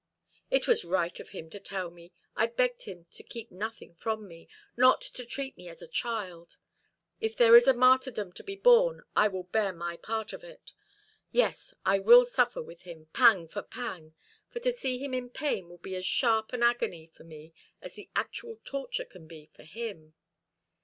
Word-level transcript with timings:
"It 0.49 0.67
was 0.67 0.83
right 0.83 1.19
of 1.19 1.29
him 1.29 1.47
to 1.51 1.59
tell 1.59 1.91
me. 1.91 2.11
I 2.35 2.47
begged 2.47 2.85
him 2.85 3.05
to 3.11 3.21
keep 3.21 3.51
nothing 3.51 3.93
from 3.93 4.27
me 4.27 4.49
not 4.75 4.99
to 4.99 5.23
treat 5.23 5.55
me 5.57 5.69
as 5.69 5.83
a 5.83 5.87
child. 5.87 6.57
If 7.19 7.37
there 7.37 7.55
is 7.55 7.67
a 7.67 7.73
martyrdom 7.75 8.31
to 8.33 8.43
be 8.43 8.55
borne, 8.55 9.03
I 9.15 9.27
will 9.27 9.43
bear 9.43 9.71
my 9.71 9.97
part 9.97 10.33
of 10.33 10.43
it. 10.43 10.71
Yes, 11.31 11.75
I 11.85 11.99
will 11.99 12.25
suffer 12.25 12.63
with 12.63 12.81
him, 12.81 13.09
pang 13.13 13.47
for 13.47 13.61
pang, 13.61 14.15
for 14.49 14.59
to 14.61 14.71
see 14.71 14.97
him 14.97 15.13
in 15.13 15.29
pain 15.29 15.69
will 15.69 15.77
be 15.77 15.95
as 15.95 16.05
sharp 16.07 16.51
an 16.51 16.63
agony 16.63 17.05
for 17.13 17.23
me 17.23 17.53
as 17.79 17.93
the 17.93 18.09
actual 18.15 18.59
torture 18.65 19.05
can 19.05 19.27
be 19.27 19.51
for 19.55 19.61
him. 19.65 20.15